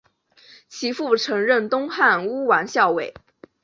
[0.67, 3.13] 其父曾任东汉乌丸校尉。